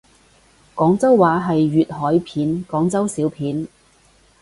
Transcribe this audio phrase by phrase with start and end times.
[0.73, 3.67] 廣州話係粵海片廣州小片